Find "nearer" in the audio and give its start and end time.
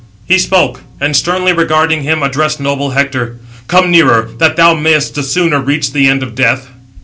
3.91-4.29